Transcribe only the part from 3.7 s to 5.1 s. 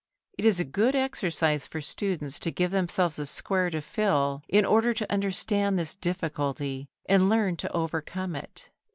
fill, in order